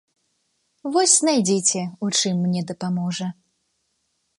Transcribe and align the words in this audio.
Вось 0.95 1.13
знайдзіце, 1.17 1.81
у 2.07 2.13
чым 2.17 2.35
мне 2.49 2.61
дапаможа. 2.73 3.27